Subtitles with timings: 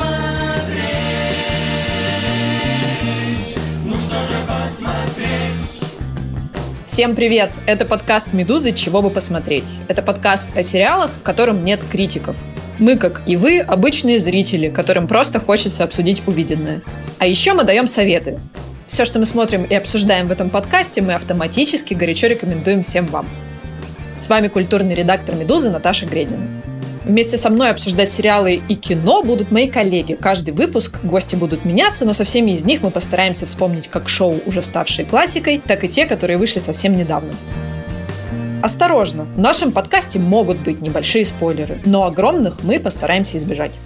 [3.85, 5.83] Ну что же посмотреть?
[6.87, 7.51] Всем привет!
[7.67, 8.71] Это подкаст «Медузы.
[8.71, 9.73] Чего бы посмотреть».
[9.87, 12.35] Это подкаст о сериалах, в котором нет критиков.
[12.79, 16.81] Мы, как и вы, обычные зрители, которым просто хочется обсудить увиденное.
[17.19, 18.39] А еще мы даем советы.
[18.87, 23.27] Все, что мы смотрим и обсуждаем в этом подкасте, мы автоматически горячо рекомендуем всем вам.
[24.21, 26.45] С вами культурный редактор «Медузы» Наташа Гредина.
[27.05, 30.13] Вместе со мной обсуждать сериалы и кино будут мои коллеги.
[30.13, 34.39] Каждый выпуск гости будут меняться, но со всеми из них мы постараемся вспомнить как шоу,
[34.45, 37.33] уже ставшие классикой, так и те, которые вышли совсем недавно.
[38.61, 43.79] Осторожно, в нашем подкасте могут быть небольшие спойлеры, но огромных мы постараемся избежать.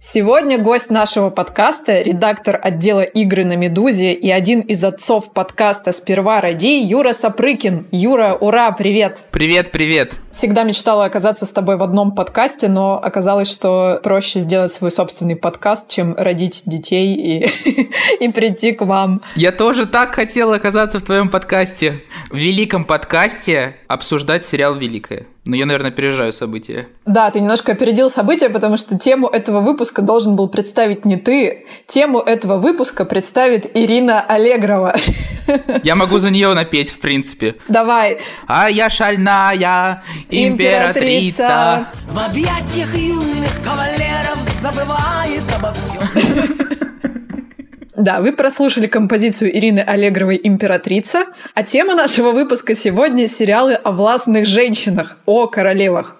[0.00, 6.40] Сегодня гость нашего подкаста, редактор отдела игры на «Медузе» и один из отцов подкаста «Сперва
[6.40, 7.88] ради» Юра Сапрыкин.
[7.90, 9.18] Юра, ура, привет!
[9.32, 10.14] Привет, привет!
[10.30, 15.34] Всегда мечтала оказаться с тобой в одном подкасте, но оказалось, что проще сделать свой собственный
[15.34, 17.90] подкаст, чем родить детей и,
[18.24, 19.22] и прийти к вам.
[19.34, 22.04] Я тоже так хотел оказаться в твоем подкасте.
[22.30, 25.26] В великом подкасте обсуждать сериал «Великое».
[25.44, 26.88] Но я, наверное, опережаю события.
[27.06, 31.64] Да, ты немножко опередил события, потому что тему этого выпуска должен был представить не ты.
[31.86, 34.94] Тему этого выпуска представит Ирина Аллегрова.
[35.82, 37.56] Я могу за нее напеть, в принципе.
[37.68, 38.18] Давай.
[38.46, 41.86] А я шальная императрица.
[42.06, 46.88] В объятиях юных кавалеров забывает обо всем.
[47.98, 54.46] Да, вы прослушали композицию Ирины Аллегровой «Императрица», а тема нашего выпуска сегодня– сериалы о властных
[54.46, 56.14] женщинах, о королевах.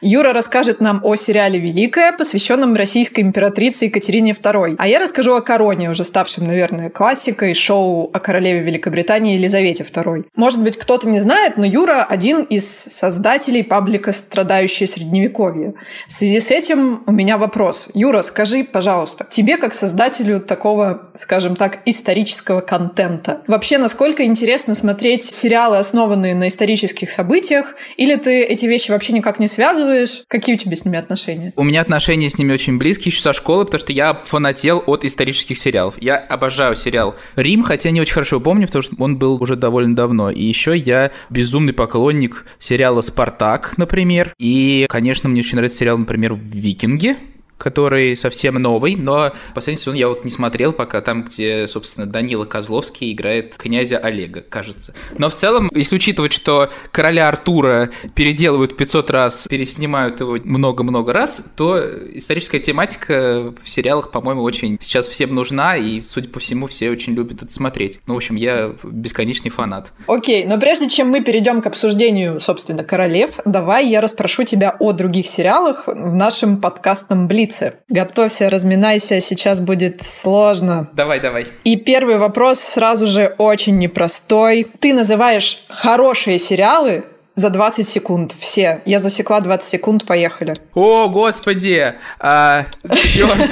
[0.00, 4.76] Юра расскажет нам о сериале «Великая», посвященном российской императрице Екатерине II.
[4.78, 10.24] А я расскажу о «Короне», уже ставшем, наверное, классикой шоу о королеве Великобритании Елизавете II.
[10.36, 15.74] Может быть, кто-то не знает, но Юра– один из создателей паблика «Страдающее Средневековье».
[16.06, 17.90] В связи с этим у меня вопрос.
[17.94, 25.24] Юра, скажи, пожалуйста, тебе как создателю такого, скажем так, исторического контента, вообще насколько интересно смотреть
[25.24, 30.22] сериалы, основанные на исторических событиях, или ты эти вещи вообще никак не связываешь, связываешь?
[30.28, 31.52] Какие у тебя с ними отношения?
[31.56, 35.04] У меня отношения с ними очень близкие еще со школы, потому что я фанател от
[35.04, 36.00] исторических сериалов.
[36.00, 39.94] Я обожаю сериал «Рим», хотя не очень хорошо помню, потому что он был уже довольно
[39.94, 40.30] давно.
[40.30, 44.34] И еще я безумный поклонник сериала «Спартак», например.
[44.38, 47.16] И, конечно, мне очень нравится сериал, например, «Викинги»,
[47.60, 52.46] который совсем новый, но последний сезон я вот не смотрел пока, там, где, собственно, Данила
[52.46, 54.94] Козловский играет князя Олега, кажется.
[55.18, 61.52] Но в целом, если учитывать, что короля Артура переделывают 500 раз, переснимают его много-много раз,
[61.54, 61.78] то
[62.14, 67.12] историческая тематика в сериалах, по-моему, очень сейчас всем нужна, и, судя по всему, все очень
[67.12, 68.00] любят это смотреть.
[68.06, 69.92] Ну, в общем, я бесконечный фанат.
[70.06, 74.92] Окей, но прежде чем мы перейдем к обсуждению, собственно, королев, давай я расспрошу тебя о
[74.92, 77.72] других сериалах в нашем подкастном Блиц позиции.
[77.88, 80.88] Готовься, разминайся, сейчас будет сложно.
[80.92, 81.46] Давай, давай.
[81.64, 84.66] И первый вопрос сразу же очень непростой.
[84.78, 88.34] Ты называешь хорошие сериалы за 20 секунд.
[88.38, 88.82] Все.
[88.84, 90.54] Я засекла 20 секунд, поехали.
[90.74, 91.94] О, господи!
[92.18, 92.66] А,
[93.14, 93.50] черт!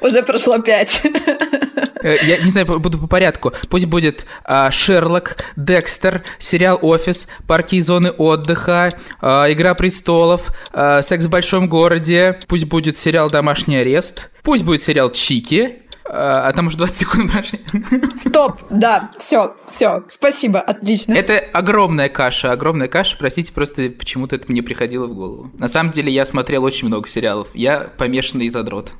[0.00, 1.02] Уже прошло 5.
[2.02, 3.52] Э, я не знаю, буду по порядку.
[3.68, 8.90] Пусть будет а, Шерлок, Декстер, сериал Офис, парки и зоны отдыха,
[9.20, 12.38] а, Игра престолов, а, Секс в большом городе.
[12.46, 14.30] Пусть будет сериал Домашний арест.
[14.42, 15.82] Пусть будет сериал Чики.
[16.08, 17.60] А, а там уже 20 секунд прошли.
[18.14, 21.14] Стоп, да, все, все, спасибо, отлично.
[21.14, 25.50] Это огромная каша, огромная каша, простите, просто почему-то это мне приходило в голову.
[25.58, 28.92] На самом деле я смотрел очень много сериалов, я помешанный задрот.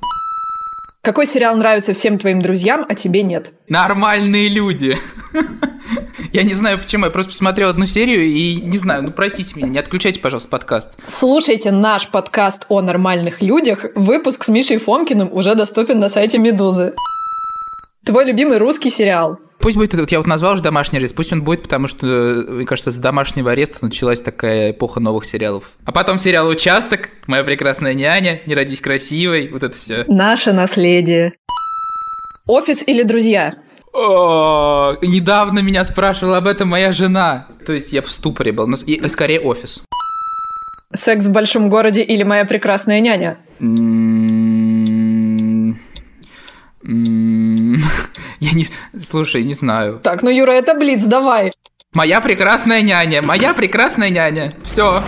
[1.07, 3.53] Какой сериал нравится всем твоим друзьям, а тебе нет?
[3.69, 4.99] Нормальные люди.
[6.33, 9.69] Я не знаю почему, я просто посмотрел одну серию и не знаю, ну простите меня,
[9.69, 10.95] не отключайте, пожалуйста, подкаст.
[11.07, 13.85] Слушайте наш подкаст о нормальных людях.
[13.95, 16.95] Выпуск с Мишей Фомкиным уже доступен на сайте Медузы.
[18.05, 19.39] Твой любимый русский сериал?
[19.67, 22.65] Пусть будет, вот я вот назвал уже домашний арест, пусть он будет, потому что, мне
[22.67, 25.65] кажется, с домашнего ареста началась такая эпоха новых сериалов.
[25.85, 30.05] А потом сериал «Участок», «Моя прекрасная няня», «Не родись красивой», вот это все.
[30.07, 31.33] Наше наследие.
[32.47, 33.57] Офис или друзья?
[33.93, 37.49] О, недавно меня спрашивала об этом моя жена.
[37.67, 39.83] То есть я в ступоре был, но и, скорее офис.
[40.95, 43.39] Секс в большом городе или моя прекрасная няня?
[48.41, 48.69] Я не...
[49.01, 49.99] Слушай, не знаю.
[50.03, 51.53] Так, ну, Юра, это Блиц, давай.
[51.93, 54.53] Моя прекрасная няня, моя прекрасная няня.
[54.63, 55.03] Все.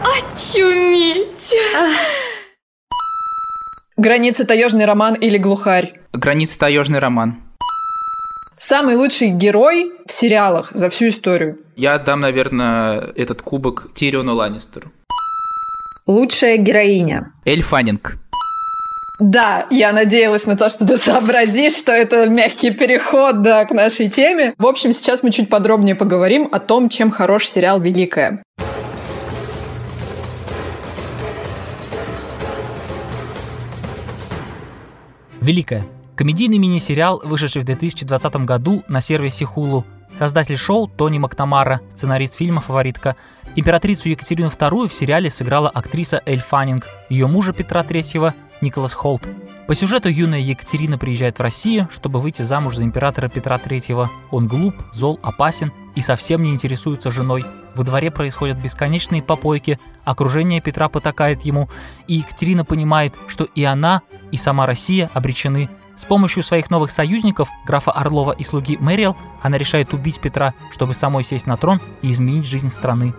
[0.00, 1.56] Очуметь.
[3.96, 5.98] Граница таежный роман или глухарь?
[6.12, 7.42] Граница таежный роман.
[8.56, 11.58] Самый лучший герой в сериалах за всю историю.
[11.74, 14.92] Я отдам, наверное, этот кубок Тириону Ланнистеру.
[16.06, 17.32] Лучшая героиня.
[17.44, 18.18] Эль Фаннинг.
[19.18, 24.10] Да, я надеялась на то, что ты сообразишь, что это мягкий переход да, к нашей
[24.10, 24.54] теме.
[24.58, 28.42] В общем, сейчас мы чуть подробнее поговорим о том, чем хорош сериал «Великая».
[35.40, 35.86] «Великая»—
[36.16, 39.84] комедийный мини-сериал, вышедший в 2020 году на сервисе Hulu.
[40.18, 43.16] Создатель шоу Тони Макнамара, сценарист фильма «Фаворитка».
[43.54, 49.28] Императрицу Екатерину II в сериале сыграла актриса Эль Фаннинг, ее мужа Петра III Николас Холт.
[49.66, 54.08] По сюжету юная Екатерина приезжает в Россию, чтобы выйти замуж за императора Петра III.
[54.30, 57.44] Он глуп, зол, опасен и совсем не интересуется женой.
[57.74, 61.68] Во дворе происходят бесконечные попойки, окружение Петра потакает ему,
[62.06, 65.68] и Екатерина понимает, что и она, и сама Россия обречены.
[65.96, 70.94] С помощью своих новых союзников, графа Орлова и слуги Мэриэл, она решает убить Петра, чтобы
[70.94, 73.14] самой сесть на трон и изменить жизнь страны.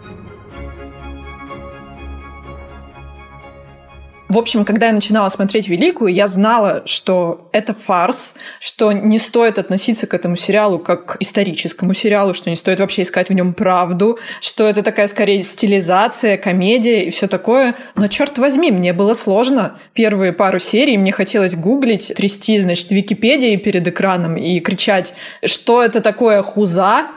[4.30, 9.58] В общем, когда я начинала смотреть «Великую», я знала, что это фарс, что не стоит
[9.58, 13.54] относиться к этому сериалу как к историческому сериалу, что не стоит вообще искать в нем
[13.54, 17.76] правду, что это такая скорее стилизация, комедия и все такое.
[17.96, 19.80] Но черт возьми, мне было сложно.
[19.94, 25.14] Первые пару серий мне хотелось гуглить, трясти, значит, Википедии перед экраном и кричать,
[25.46, 27.08] что это такое хуза,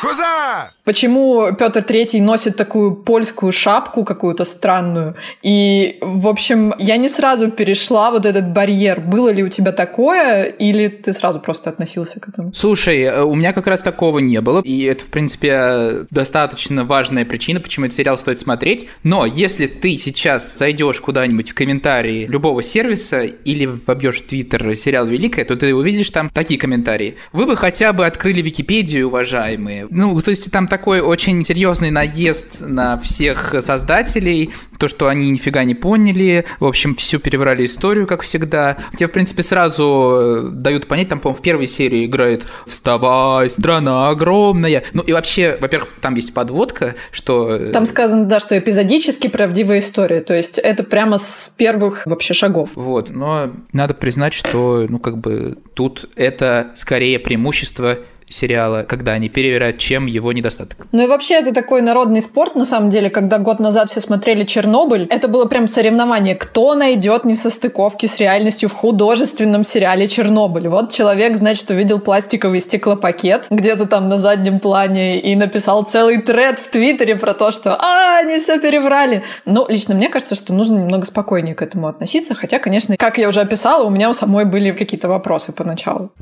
[0.00, 0.70] Хуза!
[0.84, 5.14] Почему Петр Третий носит такую польскую шапку какую-то странную?
[5.42, 9.00] И, в общем, я не сразу перешла вот этот барьер.
[9.00, 12.52] Было ли у тебя такое, или ты сразу просто относился к этому?
[12.54, 17.24] Слушай, э, у меня как раз такого не было, и это, в принципе, достаточно важная
[17.24, 18.88] причина, почему этот сериал стоит смотреть.
[19.04, 25.06] Но если ты сейчас зайдешь куда-нибудь в комментарии любого сервиса или вобьешь в Твиттер сериал
[25.06, 27.16] «Великая», то ты увидишь там такие комментарии.
[27.32, 29.69] Вы бы хотя бы открыли Википедию, уважаемые.
[29.90, 35.64] Ну, то есть там такой очень серьезный наезд на всех создателей, то, что они нифига
[35.64, 38.78] не поняли, в общем, всю переврали историю, как всегда.
[38.96, 44.08] Тебе, в принципе, сразу э, дают понять, там, по-моему, в первой серии играет «Вставай, страна
[44.08, 44.82] огромная».
[44.92, 47.50] Ну и вообще, во-первых, там есть подводка, что...
[47.50, 50.20] э, Там сказано, да, что эпизодически правдивая история.
[50.20, 52.70] То есть это прямо с первых вообще шагов.
[52.74, 57.98] Вот, но надо признать, что, ну, как бы, тут это скорее преимущество
[58.30, 60.86] сериала, когда они перевирают, чем его недостаток.
[60.92, 64.44] Ну и вообще это такой народный спорт, на самом деле, когда год назад все смотрели
[64.44, 70.68] «Чернобыль», это было прям соревнование, кто найдет несостыковки с реальностью в художественном сериале «Чернобыль».
[70.68, 76.58] Вот человек, значит, увидел пластиковый стеклопакет где-то там на заднем плане и написал целый тред
[76.58, 79.22] в Твиттере про то, что «А, они все переврали».
[79.44, 83.28] Ну, лично мне кажется, что нужно немного спокойнее к этому относиться, хотя, конечно, как я
[83.28, 86.12] уже описала, у меня у самой были какие-то вопросы поначалу.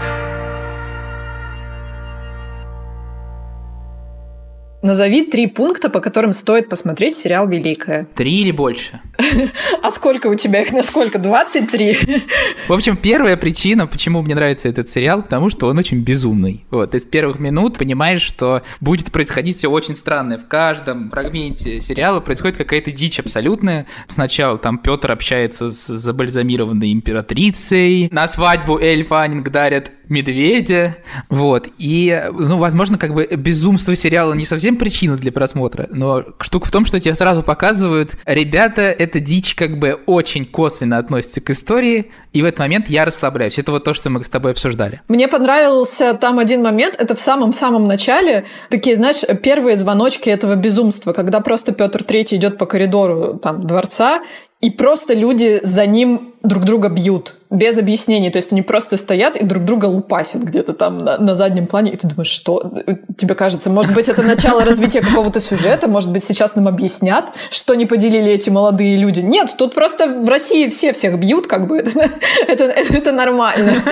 [4.81, 8.07] Назови три пункта, по которым стоит посмотреть сериал «Великая».
[8.15, 9.01] Три или больше?
[9.83, 10.73] А сколько у тебя их?
[10.73, 11.19] На сколько?
[11.19, 12.25] 23?
[12.69, 16.65] В общем, первая причина, почему мне нравится этот сериал, потому что он очень безумный.
[16.71, 20.39] Вот, с первых минут понимаешь, что будет происходить все очень странное.
[20.39, 23.87] В каждом фрагменте сериала происходит какая-то дичь абсолютная.
[24.09, 30.97] Сначала там Петр общается с забальзамированной императрицей, на свадьбу Эль Фаннинг дарят медведя,
[31.29, 36.67] вот, и, ну, возможно, как бы безумство сериала не совсем причина для просмотра, но штука
[36.67, 41.51] в том, что тебе сразу показывают, ребята, эта дичь как бы очень косвенно относится к
[41.51, 43.59] истории, и в этот момент я расслабляюсь.
[43.59, 45.01] Это вот то, что мы с тобой обсуждали.
[45.09, 51.13] Мне понравился там один момент, это в самом-самом начале, такие, знаешь, первые звоночки этого безумства,
[51.13, 54.23] когда просто Петр Третий идет по коридору там дворца,
[54.61, 58.31] и просто люди за ним друг друга бьют без объяснений.
[58.31, 61.93] То есть они просто стоят и друг друга лупасят где-то там на, на заднем плане.
[61.93, 62.73] И ты думаешь, что
[63.17, 63.71] тебе кажется?
[63.71, 65.89] Может быть, это начало развития какого-то сюжета?
[65.89, 69.21] Может быть, сейчас нам объяснят, что не поделили эти молодые люди?
[69.21, 72.11] Нет, тут просто в России все всех бьют, как бы это,
[72.47, 73.83] это, это нормально.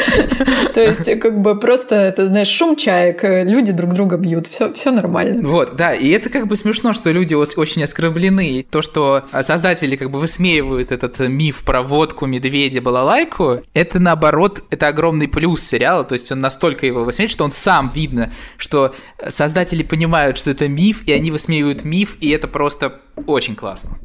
[0.74, 4.48] То есть как бы просто, это, знаешь, шум чаек, люди друг друга бьют.
[4.48, 5.48] Все, все нормально.
[5.48, 8.66] Вот, да, и это как бы смешно, что люди очень оскорблены.
[8.70, 14.88] То, что создатели как бы высмеивают этот миф про водку, медведя, балалайку, это наоборот, это
[14.88, 18.94] огромный плюс сериала, то есть он настолько его высмеивает, что он сам видно, что
[19.28, 23.98] создатели понимают, что это миф, и они высмеивают миф, и это просто очень классно.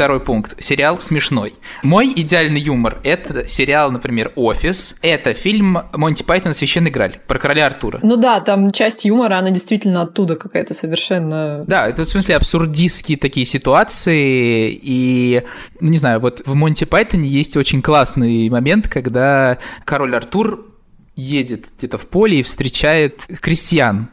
[0.00, 0.54] Второй пункт.
[0.64, 1.56] Сериал смешной.
[1.82, 4.94] Мой идеальный юмор— это сериал, например, «Офис».
[5.02, 8.00] Это фильм Монти Пайтона «Священный Граль» про короля Артура.
[8.02, 11.64] Ну да, там часть юмора, она действительно оттуда какая-то совершенно...
[11.66, 15.42] Да, это в смысле абсурдистские такие ситуации, и,
[15.80, 20.66] ну, не знаю, вот в Монти Пайтоне есть очень классный момент, когда король Артур
[21.14, 24.08] едет где-то в поле и встречает крестьян,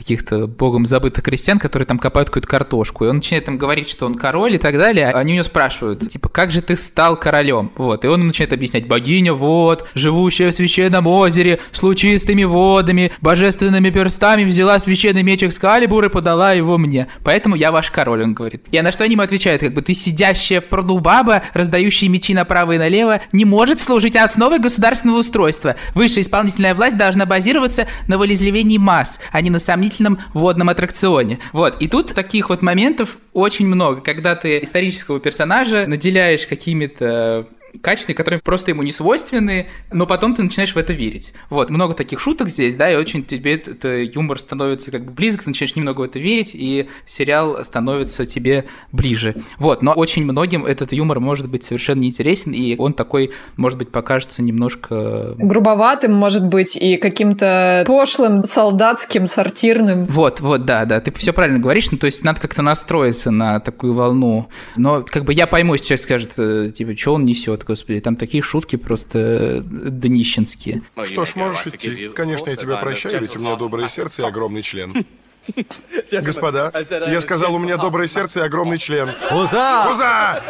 [0.00, 3.04] каких-то богом забытых крестьян, которые там копают какую-то картошку.
[3.04, 5.10] И он начинает им говорить, что он король и так далее.
[5.10, 7.70] Они у него спрашивают, типа, как же ты стал королем?
[7.76, 8.04] Вот.
[8.04, 14.44] И он начинает объяснять, богиня вот, живущая в священном озере, с лучистыми водами, божественными перстами,
[14.44, 17.06] взяла священный меч Экскалибур и подала его мне.
[17.22, 18.64] Поэтому я ваш король, он говорит.
[18.70, 22.32] И на что они ему отвечают, как бы, ты сидящая в пруду баба, раздающая мечи
[22.32, 25.76] направо и налево, не может служить основой государственного устройства.
[25.94, 29.58] Высшая исполнительная власть должна базироваться на волеизъявлении масс, а не на
[29.90, 31.38] сомнительном водном аттракционе.
[31.52, 31.76] Вот.
[31.80, 37.46] И тут таких вот моментов очень много, когда ты исторического персонажа наделяешь какими-то
[37.82, 41.32] качества, которые просто ему не свойственны, но потом ты начинаешь в это верить.
[41.48, 43.84] Вот, много таких шуток здесь, да, и очень тебе этот
[44.14, 48.64] юмор становится как бы близок, ты начинаешь немного в это верить, и сериал становится тебе
[48.92, 49.36] ближе.
[49.58, 53.90] Вот, но очень многим этот юмор может быть совершенно неинтересен, и он такой, может быть,
[53.90, 55.34] покажется немножко...
[55.38, 60.04] Грубоватым, может быть, и каким-то пошлым, солдатским, сортирным.
[60.06, 63.60] Вот, вот, да, да, ты все правильно говоришь, ну, то есть надо как-то настроиться на
[63.60, 67.59] такую волну, но как бы я пойму, если человек скажет, э, типа, что он несет,
[67.64, 70.82] господи, там такие шутки просто днищенские.
[71.04, 72.08] Что ж, можешь идти.
[72.14, 75.04] Конечно, я тебя прощаю, ведь у меня доброе сердце и огромный член.
[76.12, 79.10] Господа, я сказал, у меня доброе сердце и огромный член.
[79.30, 79.86] Уза!
[79.90, 80.42] Уза!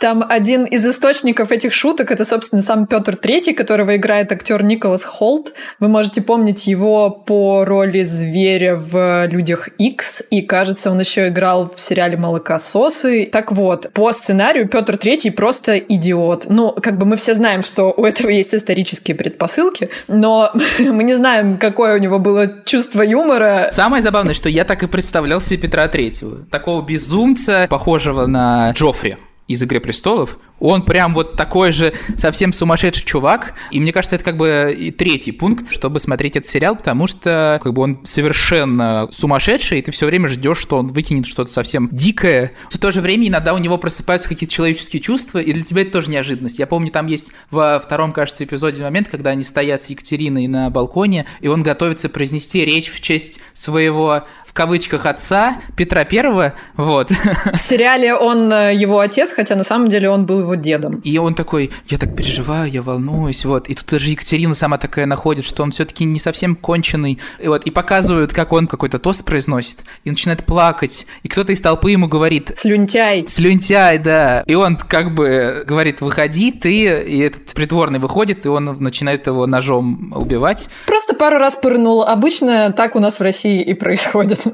[0.00, 5.04] Там один из источников этих шуток это, собственно, сам Петр Третий, которого играет актер Николас
[5.04, 5.52] Холт.
[5.80, 11.72] Вы можете помнить его по роли зверя в Людях X, и кажется, он еще играл
[11.74, 13.28] в сериале Молокососы.
[13.30, 16.46] Так вот, по сценарию Петр Третий просто идиот.
[16.48, 21.14] Ну, как бы мы все знаем, что у этого есть исторические предпосылки, но мы не
[21.14, 23.70] знаем, какое у него было чувство юмора.
[23.72, 26.44] Самое забавное, что я так и представлял себе Петра Третьего.
[26.50, 29.16] Такого безумца, похожего на Джоффри
[29.48, 33.54] из «Игры престолов», он прям вот такой же совсем сумасшедший чувак.
[33.70, 37.60] И мне кажется, это как бы и третий пункт, чтобы смотреть этот сериал, потому что
[37.62, 41.88] как бы он совершенно сумасшедший, и ты все время ждешь, что он выкинет что-то совсем
[41.92, 42.52] дикое.
[42.70, 45.92] В то же время иногда у него просыпаются какие-то человеческие чувства, и для тебя это
[45.92, 46.58] тоже неожиданность.
[46.58, 50.70] Я помню, там есть во втором, кажется, эпизоде момент, когда они стоят с Екатериной на
[50.70, 57.10] балконе, и он готовится произнести речь в честь своего, в кавычках, отца Петра Первого, вот.
[57.10, 61.00] В сериале он э, его отец, хотя на самом деле он был его дедом.
[61.04, 63.68] И он такой, я так переживаю, я волнуюсь, вот.
[63.68, 67.18] И тут даже Екатерина сама такая находит, что он все-таки не совсем конченый.
[67.40, 71.06] И вот, и показывают, как он какой-то тост произносит, и начинает плакать.
[71.22, 72.52] И кто-то из толпы ему говорит...
[72.56, 73.26] Слюнтяй.
[73.28, 74.42] Слюнтяй, да.
[74.46, 79.46] И он как бы говорит, выходи ты, и этот притворный выходит, и он начинает его
[79.46, 80.68] ножом убивать.
[80.86, 82.02] Просто пару раз пырнул.
[82.02, 84.40] Обычно так у нас в России и происходит.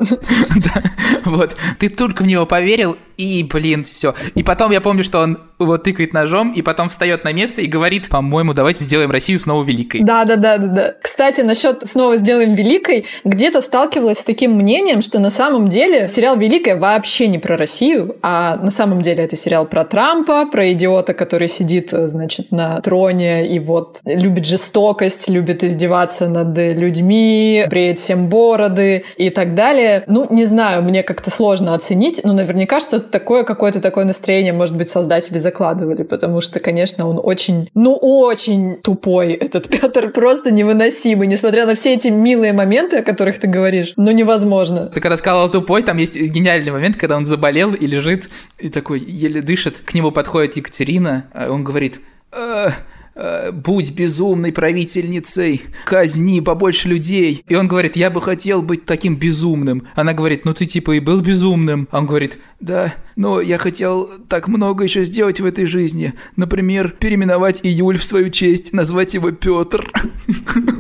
[0.55, 0.83] Да,
[1.25, 1.57] вот.
[1.79, 4.15] Ты только в него поверил, и, блин, все.
[4.35, 7.67] И потом я помню, что он вот тыкает ножом, и потом встает на место и
[7.67, 10.03] говорит, по-моему, давайте сделаем Россию снова великой.
[10.03, 10.95] Да, да, да, да, да.
[11.01, 16.37] Кстати, насчет снова сделаем великой, где-то сталкивалась с таким мнением, что на самом деле сериал
[16.37, 21.15] Великая вообще не про Россию, а на самом деле это сериал про Трампа, про идиота,
[21.15, 28.29] который сидит, значит, на троне и вот любит жестокость, любит издеваться над людьми, бреет всем
[28.29, 30.05] бороды и так далее.
[30.07, 34.77] Ну, не знаю, мне как-то сложно оценить, но наверняка что-то такое, какое-то такое настроение, может
[34.77, 41.29] быть, создатели закладывали, потому что, конечно, он очень, ну, очень тупой, этот Петр, просто невыносимый,
[41.29, 44.87] несмотря на все эти милые моменты, о которых ты говоришь, ну, невозможно.
[44.87, 48.99] Ты когда сказал тупой, там есть гениальный момент, когда он заболел и лежит, и такой
[48.99, 52.01] еле дышит, к нему подходит Екатерина, а он говорит,
[52.33, 52.71] «Э,
[53.15, 57.45] э, будь безумной правительницей, казни побольше людей.
[57.47, 59.87] И он говорит, я бы хотел быть таким безумным.
[59.95, 61.87] Она говорит, ну ты типа и был безумным.
[61.91, 66.15] А он говорит, да, но я хотел так много еще сделать в этой жизни.
[66.37, 69.91] Например, переименовать июль в свою честь, назвать его Петр.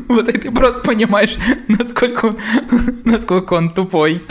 [0.07, 1.37] Вот и ты просто понимаешь,
[1.67, 2.37] насколько,
[3.05, 4.23] насколько он тупой.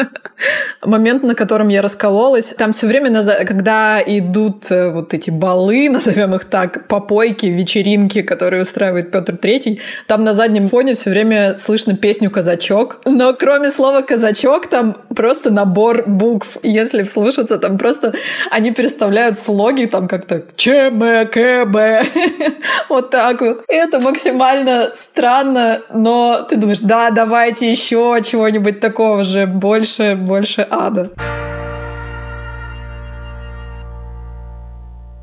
[0.84, 6.34] Момент, на котором я раскололась, там все время, когда идут э, вот эти балы, назовем
[6.34, 11.96] их так, попойки, вечеринки, которые устраивает Петр Третий, там на заднем фоне все время слышно
[11.96, 13.00] песню «Казачок».
[13.04, 16.58] Но кроме слова «казачок» там просто набор букв.
[16.62, 18.14] Если вслушаться, там просто
[18.50, 21.76] они переставляют слоги там как-то ЧМ, КБ.
[22.88, 23.64] Вот так вот.
[23.68, 31.10] Это максимально странно, но ты думаешь, да, давайте еще чего-нибудь такого же, больше, больше ада.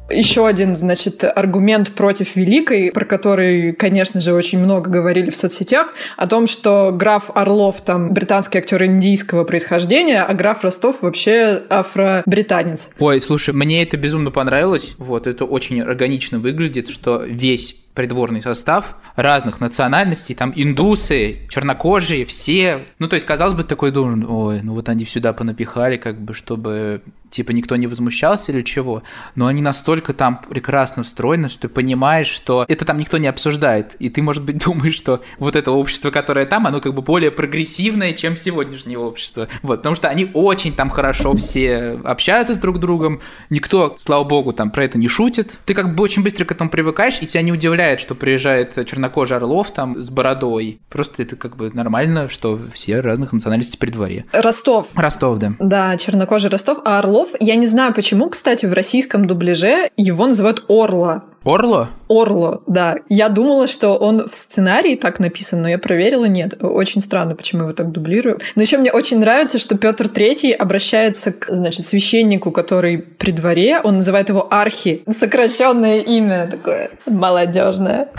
[0.09, 5.93] Еще один, значит, аргумент против Великой, про который, конечно же, очень много говорили в соцсетях,
[6.17, 12.91] о том, что граф Орлов там британский актер индийского происхождения, а граф Ростов вообще афро-британец.
[12.99, 14.95] Ой, слушай, мне это безумно понравилось.
[14.97, 22.85] Вот, это очень органично выглядит, что весь придворный состав разных национальностей, там индусы, чернокожие, все.
[22.99, 26.33] Ну, то есть, казалось бы, такой должен, ой, ну вот они сюда понапихали, как бы,
[26.33, 27.01] чтобы
[27.33, 29.01] типа никто не возмущался или чего,
[29.35, 33.95] но они настолько там прекрасно встроены, что ты понимаешь, что это там никто не обсуждает,
[33.97, 37.31] и ты, может быть, думаешь, что вот это общество, которое там, оно как бы более
[37.31, 42.79] прогрессивное, чем сегодняшнее общество, вот, потому что они очень там хорошо все общаются с друг
[42.79, 43.19] другом,
[43.49, 46.69] никто, слава богу, там про это не шутит, ты как бы очень быстро к этому
[46.69, 51.55] привыкаешь, и тебя не удивляет, что приезжает чернокожий Орлов там с бородой, просто это как
[51.55, 54.25] бы нормально, что все разных национальностей при дворе.
[54.31, 54.87] Ростов.
[54.95, 55.53] Ростов, да.
[55.59, 57.29] Да, чернокожий Ростов, а Орлов.
[57.39, 61.23] Я не знаю, почему, кстати, в российском дубляже его называют Орло.
[61.45, 61.89] Орло?
[62.09, 62.97] Орло, да.
[63.09, 66.63] Я думала, что он в сценарии так написан, но я проверила, нет.
[66.63, 68.43] Очень странно, почему его так дублируют.
[68.55, 73.81] Но еще мне очень нравится, что Петр Третий обращается к, значит, священнику, который при дворе,
[73.83, 75.03] он называет его Архи.
[75.09, 78.09] Сокращенное имя такое молодежное.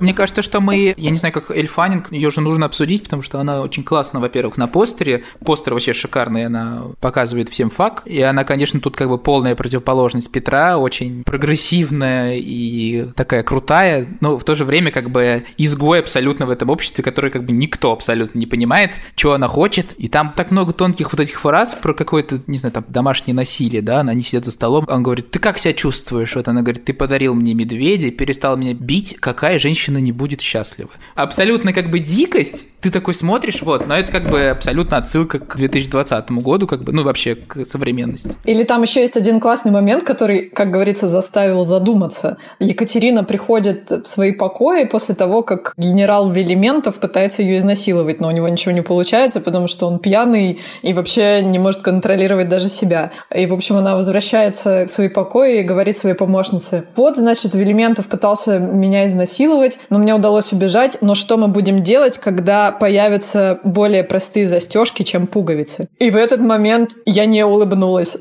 [0.00, 3.40] Мне кажется, что мы, я не знаю, как Эльфанинг, ее же нужно обсудить, потому что
[3.40, 5.24] она очень классно, во-первых, на постере.
[5.44, 8.06] Постер вообще шикарный, она показывает всем факт.
[8.06, 14.38] И она, конечно, тут как бы полная противоположность Петра, очень прогрессивная и такая крутая, но
[14.38, 17.92] в то же время как бы изгой абсолютно в этом обществе, который как бы никто
[17.92, 19.94] абсолютно не понимает, что она хочет.
[19.94, 23.82] И там так много тонких вот этих фраз про какое-то, не знаю, там домашнее насилие,
[23.82, 26.36] да, она не сидит за столом, он говорит, ты как себя чувствуешь?
[26.36, 30.40] Вот она говорит, ты подарил мне медведя, перестал меня бить, какая женщина женщина не будет
[30.40, 30.90] счастлива.
[31.14, 35.56] Абсолютно как бы дикость, ты такой смотришь, вот, но это как бы абсолютно отсылка к
[35.56, 38.36] 2020 году, как бы, ну, вообще к современности.
[38.44, 42.36] Или там еще есть один классный момент, который, как говорится, заставил задуматься.
[42.60, 48.30] Екатерина приходит в свои покои после того, как генерал Велиментов пытается ее изнасиловать, но у
[48.30, 53.10] него ничего не получается, потому что он пьяный и вообще не может контролировать даже себя.
[53.34, 58.06] И, в общем, она возвращается в свои покои и говорит своей помощнице, вот, значит, Велиментов
[58.06, 64.04] пытался меня изнасиловать, но мне удалось убежать, но что мы будем делать, когда появятся более
[64.04, 65.88] простые застежки, чем пуговицы.
[65.98, 68.16] И в этот момент я не улыбнулась.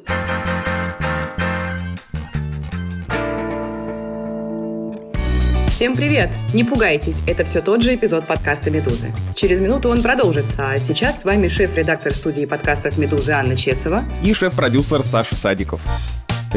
[5.77, 6.31] Всем привет!
[6.55, 9.13] Не пугайтесь, это все тот же эпизод подкаста «Медузы».
[9.35, 14.33] Через минуту он продолжится, а сейчас с вами шеф-редактор студии подкастов «Медузы» Анна Чесова и
[14.33, 15.83] шеф-продюсер Саша Садиков.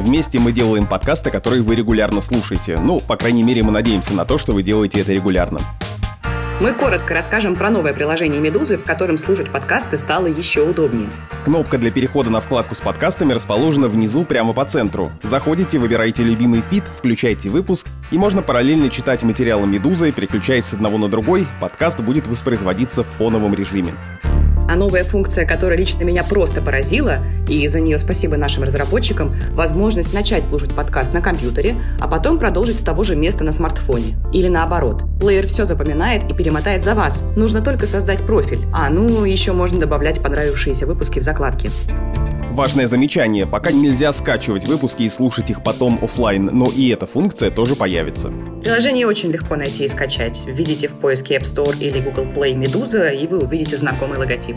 [0.01, 2.79] Вместе мы делаем подкасты, которые вы регулярно слушаете.
[2.79, 5.61] Ну, по крайней мере, мы надеемся на то, что вы делаете это регулярно.
[6.63, 11.09] Мы коротко расскажем про новое приложение «Медузы», в котором слушать подкасты стало еще удобнее.
[11.45, 15.11] Кнопка для перехода на вкладку с подкастами расположена внизу прямо по центру.
[15.23, 20.99] Заходите, выбирайте любимый feed, включайте выпуск, и можно параллельно читать материалы «Медузы», переключаясь с одного
[20.99, 23.95] на другой, подкаст будет воспроизводиться в фоновом режиме.
[24.70, 30.14] А новая функция, которая лично меня просто поразила, и за нее спасибо нашим разработчикам, возможность
[30.14, 34.14] начать слушать подкаст на компьютере, а потом продолжить с того же места на смартфоне.
[34.33, 35.02] Или наоборот.
[35.18, 37.24] Плеер все запоминает и перемотает за вас.
[37.35, 38.64] Нужно только создать профиль.
[38.72, 41.68] А, ну, еще можно добавлять понравившиеся выпуски в закладки.
[42.51, 47.51] Важное замечание, пока нельзя скачивать выпуски и слушать их потом офлайн, но и эта функция
[47.51, 48.33] тоже появится.
[48.63, 50.43] Приложение очень легко найти и скачать.
[50.47, 54.57] Введите в поиске App Store или Google Play «Медуза», и вы увидите знакомый логотип.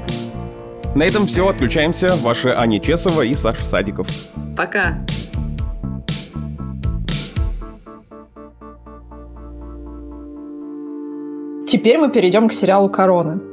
[0.96, 2.16] На этом все, отключаемся.
[2.18, 4.08] Ваши Аня Чесова и Саша Садиков.
[4.58, 4.98] Пока!
[11.68, 13.53] Теперь мы перейдем к сериалу «Корона».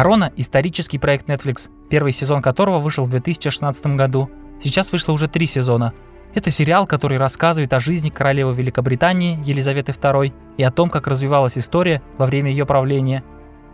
[0.00, 4.30] «Корона»— исторический проект Netflix, первый сезон которого вышел в 2016 году.
[4.58, 5.92] Сейчас вышло уже три сезона.
[6.32, 11.58] Это сериал, который рассказывает о жизни королевы Великобритании Елизаветы II и о том, как развивалась
[11.58, 13.22] история во время ее правления.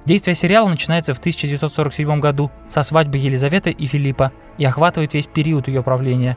[0.04, 5.68] Действие сериала начинается в 1947 году со свадьбы Елизаветы и Филиппа и охватывает весь период
[5.68, 6.36] ее правления.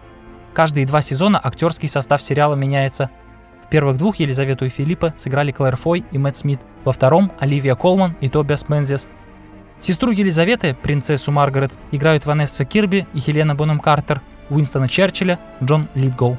[0.54, 3.10] Каждые два сезона актерский состав сериала меняется.
[3.65, 7.73] В первых двух Елизавету и Филиппа сыграли Клэр Фой и Мэтт Смит, во втором– Оливия
[7.73, 9.10] Колман и Тобиас Мензес–
[9.80, 16.38] Сестру Елизаветы, принцессу Маргарет, играют Ванесса Кирби и Хелена Боном Картер, Уинстона Черчилля, Джон Литгоу.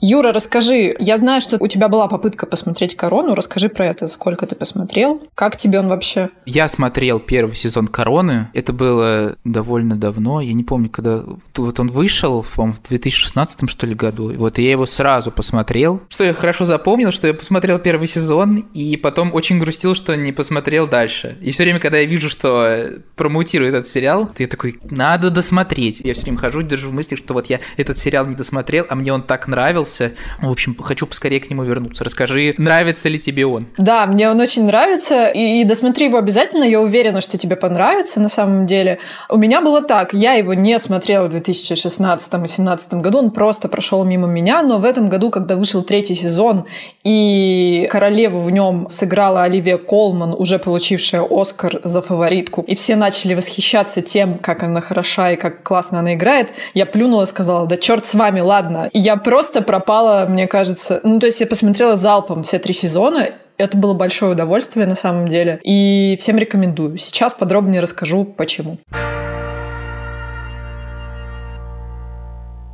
[0.00, 4.46] Юра, расскажи, я знаю, что у тебя была попытка посмотреть «Корону», расскажи про это, сколько
[4.46, 6.30] ты посмотрел, как тебе он вообще?
[6.46, 11.22] Я смотрел первый сезон «Короны», это было довольно давно, я не помню, когда
[11.54, 16.24] вот он вышел, по-моему, в 2016 что ли году, вот я его сразу посмотрел, что
[16.24, 20.86] я хорошо запомнил, что я посмотрел первый сезон, и потом очень грустил, что не посмотрел
[20.88, 21.36] дальше.
[21.42, 26.00] И все время, когда я вижу, что промоутирует этот сериал, то я такой, надо досмотреть.
[26.00, 28.94] Я все время хожу, держу в мысли, что вот я этот сериал не досмотрел, а
[28.94, 30.12] мне он так нравился, нравился.
[30.40, 32.04] В общем, хочу поскорее к нему вернуться.
[32.04, 33.66] Расскажи, нравится ли тебе он?
[33.76, 36.64] Да, мне он очень нравится, и, и досмотри его обязательно.
[36.64, 38.98] Я уверена, что тебе понравится на самом деле.
[39.28, 43.68] У меня было так, я его не смотрела в 2016 и 2017 году, он просто
[43.68, 46.64] прошел мимо меня, но в этом году, когда вышел третий сезон,
[47.04, 53.34] и королеву в нем сыграла Оливия Колман, уже получившая Оскар за фаворитку, и все начали
[53.34, 57.76] восхищаться тем, как она хороша и как классно она играет, я плюнула и сказала, да
[57.76, 58.90] черт с вами, ладно.
[58.92, 61.00] И я просто про пропала, мне кажется...
[61.04, 65.26] Ну, то есть я посмотрела залпом все три сезона, это было большое удовольствие на самом
[65.26, 65.58] деле.
[65.64, 66.98] И всем рекомендую.
[66.98, 68.78] Сейчас подробнее расскажу, почему.
[68.90, 69.09] Почему?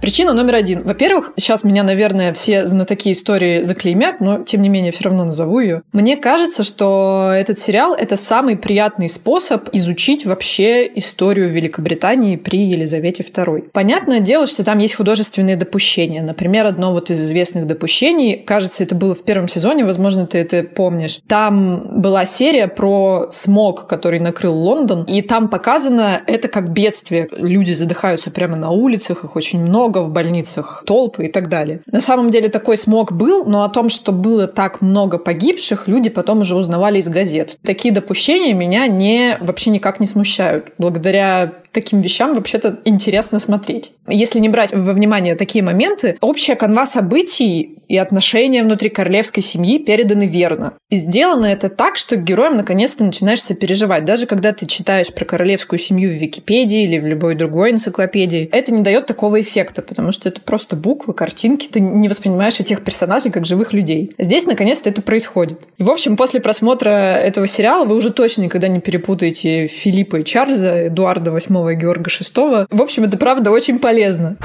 [0.07, 0.85] Причина номер один.
[0.85, 5.59] Во-первых, сейчас меня, наверное, все знатоки истории заклеймят, но тем не менее все равно назову
[5.59, 5.83] ее.
[5.93, 13.25] Мне кажется, что этот сериал— это самый приятный способ изучить вообще историю Великобритании при Елизавете
[13.25, 13.71] II.
[13.73, 16.23] Понятное дело, что там есть художественные допущения.
[16.23, 20.63] Например, одно вот из известных допущений, кажется, это было в первом сезоне, возможно, ты это
[20.63, 21.19] помнишь.
[21.27, 27.27] Там была серия про смог, который накрыл Лондон, и там показано это как бедствие.
[27.33, 31.81] Люди задыхаются прямо на улицах, их очень много, много в больницах, толпы и так далее.
[31.91, 36.11] На самом деле такой смог был, но о том, что было так много погибших, люди
[36.11, 37.57] потом уже узнавали из газет.
[37.65, 40.73] Такие допущения меня не, вообще никак не смущают.
[40.79, 43.93] Благодаря таким вещам вообще-то интересно смотреть.
[44.09, 49.79] Если не брать во внимание такие моменты, общая канва событий и отношения внутри королевской семьи
[49.79, 50.73] переданы верно.
[50.89, 54.07] И сделано это так, что героям наконец-то начинаешь сопереживать.
[54.07, 58.73] Даже когда ты читаешь про королевскую семью в Википедии или в любой другой энциклопедии, это
[58.73, 63.31] не дает такого эффекта, потому что это просто буквы, картинки, ты не воспринимаешь этих персонажей
[63.31, 64.15] как живых людей.
[64.19, 65.61] Здесь наконец-то это происходит.
[65.77, 70.25] И, в общем, после просмотра этого сериала вы уже точно никогда не перепутаете Филиппа и
[70.25, 72.67] Чарльза, Эдуарда VIII и Георга VI.
[72.71, 74.37] В общем, это правда очень полезно.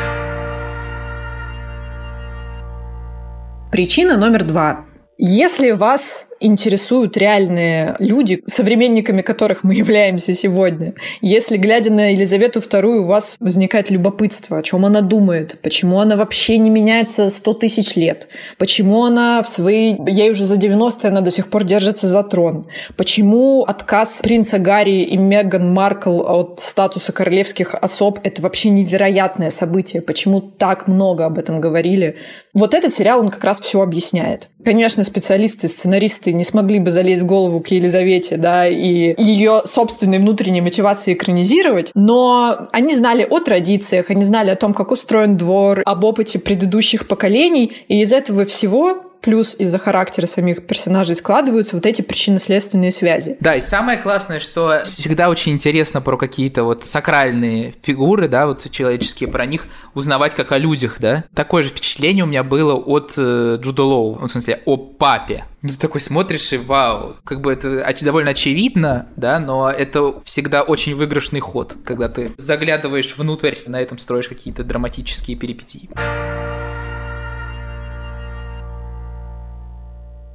[3.71, 4.85] Причина номер два.
[5.17, 10.93] Если вас интересуют реальные люди, современниками которых мы являемся сегодня.
[11.21, 16.15] Если, глядя на Елизавету II, у вас возникает любопытство, о чем она думает, почему она
[16.15, 18.27] вообще не меняется 100 тысяч лет,
[18.57, 19.97] почему она в своей...
[20.07, 25.03] Ей уже за 90 она до сих пор держится за трон, почему отказ принца Гарри
[25.03, 31.37] и Меган Маркл от статуса королевских особ— это вообще невероятное событие, почему так много об
[31.37, 32.17] этом говорили.
[32.53, 34.49] Вот этот сериал, он как раз все объясняет.
[34.63, 40.19] Конечно, специалисты, сценаристы не смогли бы залезть в голову к Елизавете, да, и ее собственной
[40.19, 45.81] внутренней мотивации экранизировать, но они знали о традициях, они знали о том, как устроен двор,
[45.85, 51.85] об опыте предыдущих поколений, и из этого всего плюс из-за характера самих персонажей складываются вот
[51.85, 53.37] эти причинно-следственные связи.
[53.39, 58.69] Да, и самое классное, что всегда очень интересно про какие-то вот сакральные фигуры, да, вот
[58.71, 61.23] человеческие, про них узнавать как о людях, да.
[61.33, 65.45] Такое же впечатление у меня было от э, Джуда Лоу, в смысле, о папе.
[65.61, 70.63] Ну, ты такой смотришь и вау, как бы это довольно очевидно, да, но это всегда
[70.63, 75.89] очень выигрышный ход, когда ты заглядываешь внутрь, на этом строишь какие-то драматические перипетии.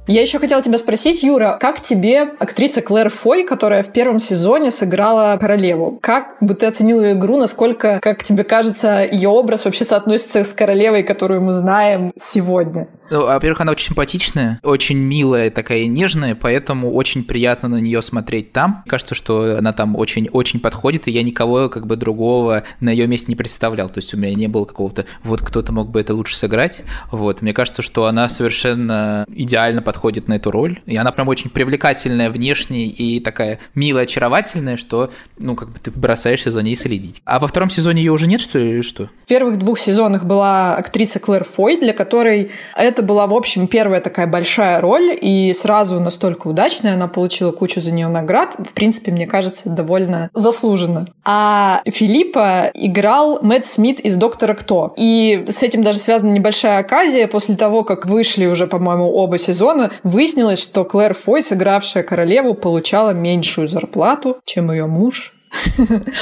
[0.07, 4.71] Я еще хотела тебя спросить, Юра, как тебе актриса Клэр Фой, которая в первом сезоне
[4.71, 5.99] сыграла королеву?
[6.01, 10.53] Как бы ты оценила ее игру, насколько, как тебе кажется, ее образ вообще соотносится с
[10.53, 12.87] королевой, которую мы знаем сегодня?
[13.09, 18.51] Ну, во-первых, она очень симпатичная, очень милая, такая нежная, поэтому очень приятно на нее смотреть
[18.51, 18.83] там.
[18.87, 23.27] Кажется, что она там очень-очень подходит, и я никого как бы другого на ее месте
[23.29, 23.89] не представлял.
[23.89, 26.83] То есть у меня не было какого-то, вот кто-то мог бы это лучше сыграть.
[27.11, 30.79] Вот, мне кажется, что она совершенно идеально подходит на эту роль.
[30.85, 35.91] И она прям очень привлекательная внешне и такая милая, очаровательная, что, ну, как бы ты
[35.91, 37.21] бросаешься за ней следить.
[37.23, 39.09] А во втором сезоне ее уже нет, что ли, или что?
[39.23, 43.67] В первых двух сезонах была актриса Клэр Фой, для которой это это была, в общем,
[43.67, 48.55] первая такая большая роль, и сразу настолько удачная, она получила кучу за нее наград.
[48.57, 51.07] В принципе, мне кажется, довольно заслуженно.
[51.23, 54.95] А Филиппа играл Мэтт Смит из «Доктора Кто».
[54.97, 57.27] И с этим даже связана небольшая оказия.
[57.27, 63.11] После того, как вышли уже, по-моему, оба сезона, выяснилось, что Клэр Фой, сыгравшая королеву, получала
[63.11, 65.36] меньшую зарплату, чем ее муж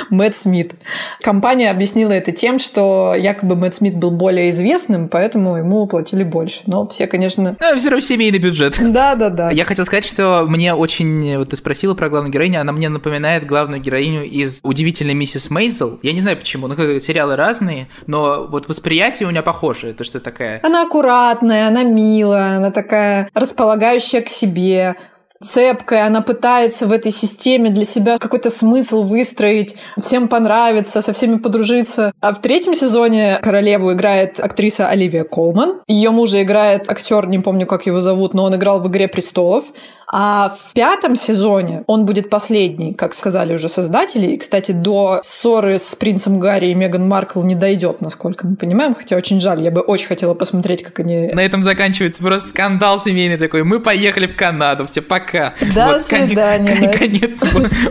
[0.10, 0.74] Мэтт Смит.
[1.22, 6.62] Компания объяснила это тем, что якобы Мэтт Смит был более известным, поэтому ему платили больше.
[6.68, 7.56] Но все, конечно...
[7.60, 8.80] А, все равно семейный бюджет.
[8.80, 9.52] Да, да, да.
[9.52, 11.38] Я хотел сказать, что мне очень...
[11.38, 16.00] Вот ты спросила про главную героиню, она мне напоминает главную героиню из «Удивительной миссис Мейзел».
[16.02, 20.20] Я не знаю почему, ну, сериалы разные, но вот восприятие у меня похоже, то, что
[20.20, 20.60] такая...
[20.64, 24.96] Она аккуратная, она милая, она такая располагающая к себе,
[25.44, 31.38] цепкая, она пытается в этой системе для себя какой-то смысл выстроить, всем понравится, со всеми
[31.38, 32.14] подружиться.
[32.22, 35.82] А в третьем сезоне королеву играет актриса Оливия Колман.
[35.88, 39.66] Ее мужа играет актер, не помню, как его зовут, но он играл в «Игре престолов».
[40.08, 44.28] А в пятом сезоне он будет последний, как сказали уже создатели.
[44.28, 48.94] И, кстати, до ссоры с принцем Гарри и Меган Маркл не дойдет, насколько мы понимаем.
[48.94, 51.32] Хотя очень жаль, я бы очень хотела посмотреть, как они...
[51.34, 53.64] На этом заканчивается просто скандал семейный такой.
[53.64, 55.25] Мы поехали в Канаду, все пока.
[55.74, 56.76] До вот, свидания.
[56.76, 57.44] Кон- конец.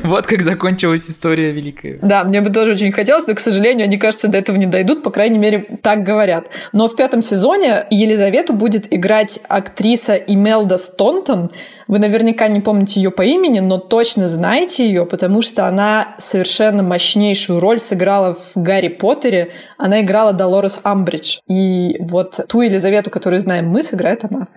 [0.03, 1.99] Вот как закончилась история великая.
[2.03, 5.03] Да, мне бы тоже очень хотелось, но, к сожалению, они, кажется, до этого не дойдут,
[5.03, 6.47] по крайней мере, так говорят.
[6.73, 11.51] Но в пятом сезоне Елизавету будет играть актриса Имелда Стонтон,
[11.87, 16.83] вы наверняка не помните ее по имени, но точно знаете ее, потому что она совершенно
[16.83, 19.51] мощнейшую роль сыграла в Гарри Поттере.
[19.77, 21.39] Она играла Долорес Амбридж.
[21.49, 24.49] И вот ту Елизавету, которую знаем мы, сыграет она.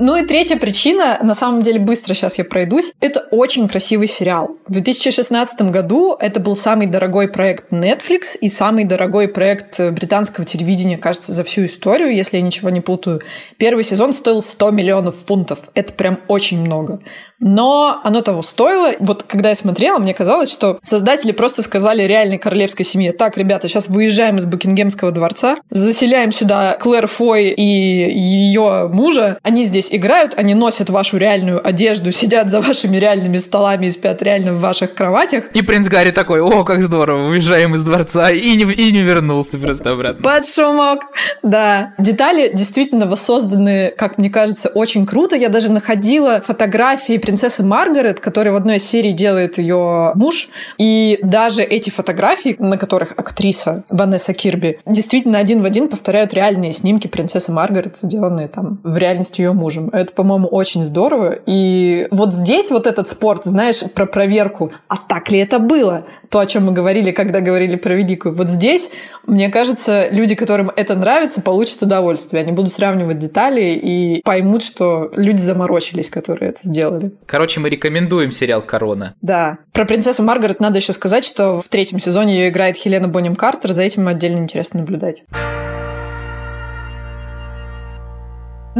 [0.00, 4.56] Ну и третья причина, на самом деле быстро сейчас я пройдусь, это очень красивый сериал.
[4.68, 10.98] В 2016 году это был самый дорогой проект Netflix и самый дорогой проект британского телевидения,
[10.98, 13.22] кажется, за всю историю, если я ничего не путаю.
[13.56, 15.58] Первый сезон стоил 100 миллионов фунтов.
[15.74, 17.00] Это прям очень много.
[17.40, 18.92] Но оно того стоило.
[18.98, 23.68] Вот когда я смотрела, мне казалось, что создатели просто сказали реальной королевской семье, так, ребята,
[23.68, 30.34] сейчас выезжаем из Букингемского дворца, заселяем сюда Клэр Фой и ее мужа, они здесь играют,
[30.36, 34.94] они носят вашу реальную одежду, сидят за вашими реальными столами и спят реально в ваших
[34.94, 35.44] кроватях.
[35.54, 39.58] И принц Гарри такой, о, как здорово, выезжаем из дворца, и не, и не вернулся
[39.58, 40.22] просто обратно.
[40.22, 41.00] Под шумок,
[41.42, 41.94] да.
[41.98, 45.36] Детали действительно воссозданы, как мне кажется, очень круто.
[45.36, 50.48] Я даже находила фотографии принцессы Маргарет, которая в одной из серий делает ее муж.
[50.78, 56.72] И даже эти фотографии, на которых актриса Ванесса Кирби, действительно один в один повторяют реальные
[56.72, 59.90] снимки принцессы Маргарет, сделанные там в реальности ее мужем.
[59.92, 61.38] Это, по-моему, очень здорово.
[61.44, 66.06] И вот здесь вот этот спорт, знаешь, про проверку, а так ли это было?
[66.30, 68.34] То, о чем мы говорили, когда говорили про Великую.
[68.34, 68.90] Вот здесь,
[69.26, 72.42] мне кажется, люди, которым это нравится, получат удовольствие.
[72.42, 77.12] Они будут сравнивать детали и поймут, что люди заморочились, которые это сделали.
[77.26, 79.14] Короче, мы рекомендуем сериал «Корона».
[79.20, 79.58] Да.
[79.72, 83.72] Про принцессу Маргарет надо еще сказать, что в третьем сезоне ее играет Хелена Бонем Картер.
[83.72, 85.24] За этим отдельно интересно наблюдать.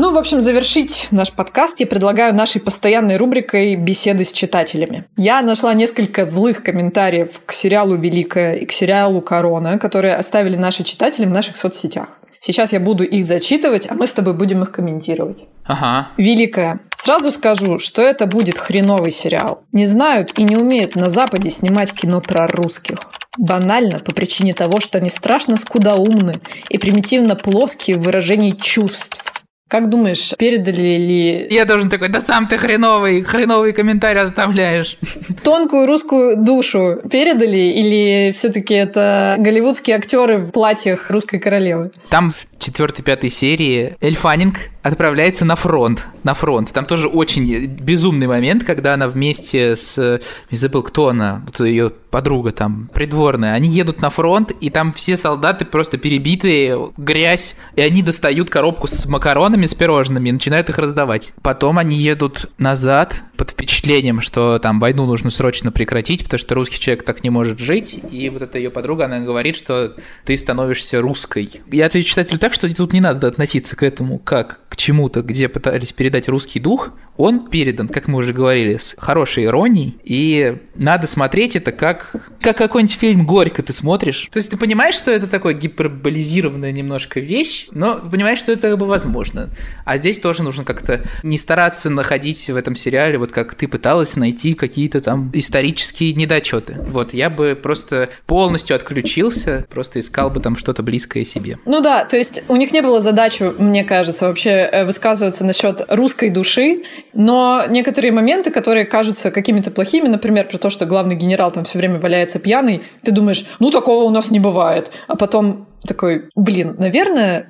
[0.01, 5.07] Ну, в общем, завершить наш подкаст я предлагаю нашей постоянной рубрикой «Беседы с читателями».
[5.17, 10.85] Я нашла несколько злых комментариев к сериалу «Великая» и к сериалу «Корона», которые оставили наши
[10.85, 12.11] читатели в наших соцсетях.
[12.41, 15.45] Сейчас я буду их зачитывать, а мы с тобой будем их комментировать.
[15.65, 16.09] Ага.
[16.17, 16.81] Великая.
[16.97, 19.65] Сразу скажу, что это будет хреновый сериал.
[19.73, 22.99] Не знают и не умеют на Западе снимать кино про русских.
[23.37, 29.23] Банально по причине того, что они страшно скудоумны и примитивно плоские в выражении чувств.
[29.69, 31.47] Как думаешь, передали ли...
[31.51, 34.97] Я должен такой, да сам ты хреновый, хреновый комментарий оставляешь.
[35.45, 41.91] Тонкую русскую душу передали или все таки это голливудские актеры в платьях русской королевы?
[42.09, 46.03] Там в четвертой-пятой серии Эльфанинг отправляется на фронт.
[46.23, 46.73] На фронт.
[46.73, 50.21] Там тоже очень безумный момент, когда она вместе с...
[50.51, 53.55] Не забыл, кто она, вот ее подруга там, придворная.
[53.55, 58.87] Они едут на фронт, и там все солдаты просто перебитые, грязь, и они достают коробку
[58.87, 61.33] с макаронами, с пирожными, и начинают их раздавать.
[61.43, 66.79] Потом они едут назад под впечатлением, что там войну нужно срочно прекратить, потому что русский
[66.79, 71.01] человек так не может жить, и вот эта ее подруга, она говорит, что ты становишься
[71.01, 71.49] русской.
[71.71, 75.49] Я отвечу читателю так, что тут не надо относиться к этому как к чему-то, где
[75.49, 81.09] пытались передать русский дух, он передан, как мы уже говорили, с хорошей иронией, и надо
[81.09, 84.29] смотреть это как, как какой-нибудь фильм «Горько» ты смотришь.
[84.33, 88.79] То есть ты понимаешь, что это такое гиперболизированная немножко вещь, но понимаешь, что это как
[88.79, 89.51] бы возможно.
[89.85, 94.17] А здесь тоже нужно как-то не стараться находить в этом сериале, вот как ты пыталась
[94.17, 96.79] найти какие-то там исторические недочеты.
[96.89, 101.59] Вот, я бы просто полностью отключился, просто искал бы там что-то близкое себе.
[101.65, 105.83] Ну да, то есть у них не было задачи, мне кажется, вообще э, высказываться насчет
[105.89, 106.83] русской души
[107.19, 111.79] но некоторые моменты, которые кажутся какими-то плохими, например, про то, что главный генерал там все
[111.79, 114.93] время валяется пьяный, ты думаешь, ну такого у нас не бывает.
[115.09, 117.49] А потом такой, блин, наверное,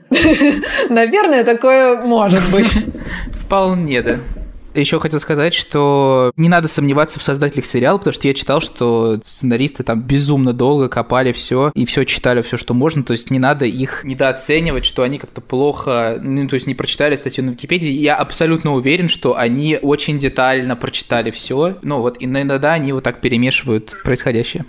[0.88, 2.66] наверное, такое может быть.
[3.32, 4.16] Вполне, да.
[4.74, 9.20] Еще хотел сказать, что не надо сомневаться в создателях сериала, потому что я читал, что
[9.24, 13.02] сценаристы там безумно долго копали все и все читали, все, что можно.
[13.02, 17.16] То есть не надо их недооценивать, что они как-то плохо, ну, то есть не прочитали
[17.16, 17.90] статью на Википедии.
[17.90, 21.76] Я абсолютно уверен, что они очень детально прочитали все.
[21.82, 24.64] Ну вот иногда они вот так перемешивают происходящее.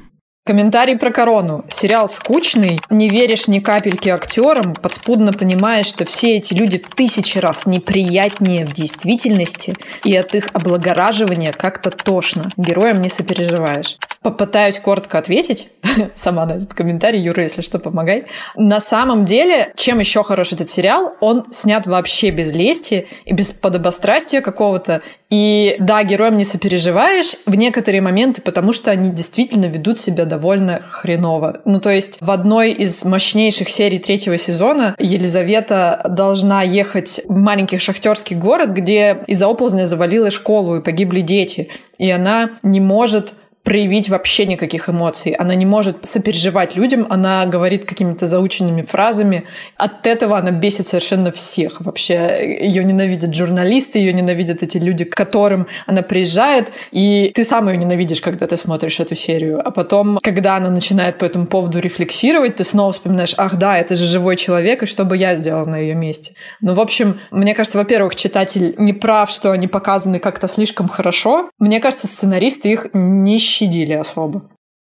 [0.49, 1.63] Комментарий про корону.
[1.69, 7.37] Сериал скучный, не веришь ни капельки актерам, подспудно понимаешь, что все эти люди в тысячи
[7.37, 12.49] раз неприятнее в действительности, и от их облагораживания как-то тошно.
[12.57, 13.97] Героям не сопереживаешь.
[14.21, 15.69] Попытаюсь коротко ответить.
[16.13, 18.25] Сама на этот комментарий, Юра, если что, помогай.
[18.57, 21.13] На самом деле, чем еще хорош этот сериал?
[21.21, 25.01] Он снят вообще без лести и без подобострастия какого-то.
[25.29, 30.81] И да, героям не сопереживаешь в некоторые моменты, потому что они действительно ведут себя довольно
[30.91, 31.61] хреново.
[31.63, 37.77] Ну, то есть в одной из мощнейших серий третьего сезона Елизавета должна ехать в маленький
[37.77, 41.69] шахтерский город, где из-за оползня завалила школу и погибли дети.
[41.97, 43.33] И она не может
[43.69, 45.33] проявить вообще никаких эмоций.
[45.33, 49.43] Она не может сопереживать людям, она говорит какими-то заученными фразами.
[49.77, 51.79] От этого она бесит совершенно всех.
[51.79, 57.69] Вообще ее ненавидят журналисты, ее ненавидят эти люди, к которым она приезжает, и ты сам
[57.69, 59.61] ее ненавидишь, когда ты смотришь эту серию.
[59.63, 63.95] А потом, когда она начинает по этому поводу рефлексировать, ты снова вспоминаешь, ах да, это
[63.95, 66.33] же живой человек, и что бы я сделала на ее месте.
[66.59, 71.51] Ну, в общем, мне кажется, во-первых, читатель не прав, что они показаны как-то слишком хорошо.
[71.59, 74.41] Мне кажется, сценаристы их не щадили особо.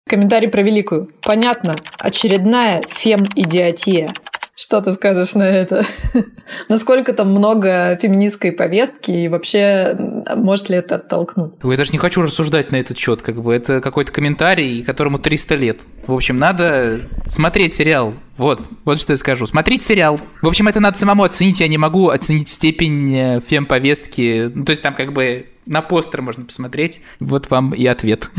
[0.10, 1.08] Комментарий про великую.
[1.22, 4.14] Понятно, очередная фем-идиотия.
[4.58, 5.86] Что ты скажешь на это?
[6.70, 9.98] Насколько там много феминистской повестки и вообще
[10.34, 11.56] может ли это оттолкнуть?
[11.62, 15.56] Я даже не хочу рассуждать на этот счет, как бы это какой-то комментарий, которому 300
[15.56, 15.80] лет.
[16.08, 18.13] В общем, надо смотреть сериал.
[18.38, 19.46] Вот, вот что я скажу.
[19.46, 20.22] Смотреть сериал.
[20.41, 21.60] В общем, это надо самому оценить.
[21.60, 24.52] Я не могу оценить степень э, фем-повестки.
[24.54, 27.02] Ну, то есть там как бы на постер можно посмотреть.
[27.20, 28.30] Вот вам и ответ.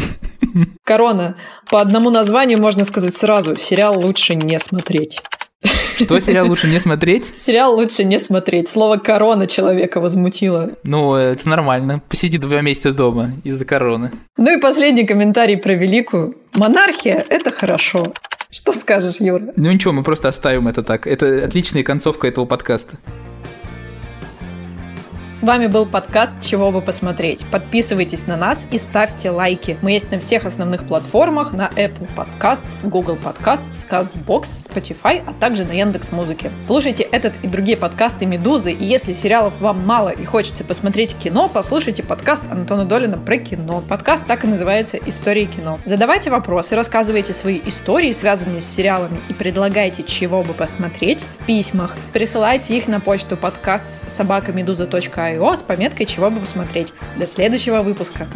[0.84, 1.36] Корона.
[1.68, 3.56] По одному названию можно сказать сразу.
[3.56, 5.22] Сериал лучше не смотреть.
[5.62, 7.34] Что сериал лучше не смотреть?
[7.34, 8.68] Сериал лучше не смотреть.
[8.68, 10.70] Слово «корона» человека возмутило.
[10.82, 12.02] Ну, это нормально.
[12.08, 14.12] Посиди два месяца дома из-за короны.
[14.36, 16.36] Ну и последний комментарий про великую.
[16.52, 18.12] Монархия– это хорошо.
[18.50, 19.52] Что скажешь, Юра?
[19.56, 21.06] Ну ничего, мы просто оставим это так.
[21.06, 22.96] Это отличная концовка этого подкаста.
[25.36, 27.44] С вами был подкаст «Чего бы посмотреть».
[27.50, 29.76] Подписывайтесь на нас и ставьте лайки.
[29.82, 35.66] Мы есть на всех основных платформах, на Apple Podcasts, Google Podcasts, CastBox, Spotify, а также
[35.66, 36.50] на Яндекс Музыке.
[36.58, 41.50] Слушайте этот и другие подкасты «Медузы», и если сериалов вам мало и хочется посмотреть кино,
[41.52, 43.84] послушайте подкаст Антона Долина про кино.
[43.86, 45.78] Подкаст так и называется «Истории кино».
[45.84, 51.94] Задавайте вопросы, рассказывайте свои истории, связанные с сериалами, и предлагайте, чего бы посмотреть в письмах.
[52.14, 56.92] Присылайте их на почту подкаст собакамедуза.ру iOS с пометкой «Чего бы посмотреть».
[57.16, 58.26] До следующего выпуска.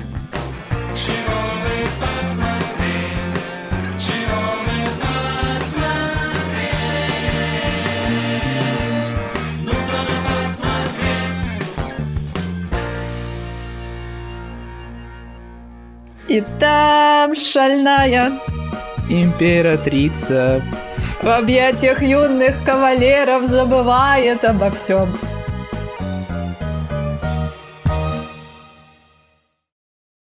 [16.28, 18.30] И там шальная
[19.08, 20.62] императрица
[21.20, 25.18] в объятиях юных кавалеров забывает обо всем.